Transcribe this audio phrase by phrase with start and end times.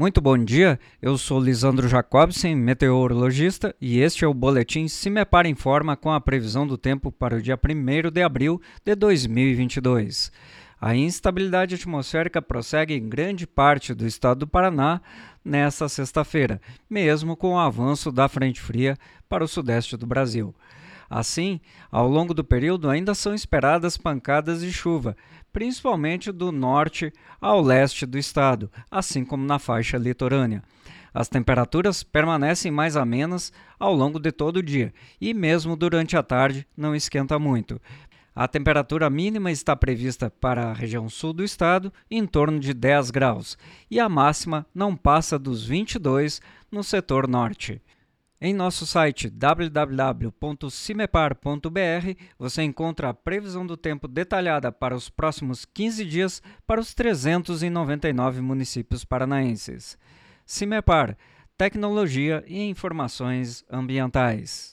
[0.00, 5.22] Muito bom dia, eu sou Lisandro Jacobsen, meteorologista, e este é o boletim Se Me
[5.26, 10.32] Para Informa com a previsão do tempo para o dia 1 de abril de 2022.
[10.80, 15.02] A instabilidade atmosférica prossegue em grande parte do estado do Paraná
[15.44, 18.96] nesta sexta-feira, mesmo com o avanço da frente fria
[19.28, 20.54] para o sudeste do Brasil.
[21.10, 25.16] Assim, ao longo do período ainda são esperadas pancadas de chuva,
[25.52, 30.62] principalmente do norte ao leste do estado, assim como na faixa litorânea.
[31.12, 36.22] As temperaturas permanecem mais amenas ao longo de todo o dia e, mesmo durante a
[36.22, 37.80] tarde, não esquenta muito.
[38.32, 43.10] A temperatura mínima está prevista para a região sul do estado em torno de 10
[43.10, 43.58] graus
[43.90, 47.82] e a máxima não passa dos 22 no setor norte.
[48.42, 56.06] Em nosso site www.cimepar.br você encontra a previsão do tempo detalhada para os próximos 15
[56.06, 59.98] dias para os 399 municípios paranaenses.
[60.46, 61.18] Cimepar
[61.58, 64.68] Tecnologia e Informações Ambientais.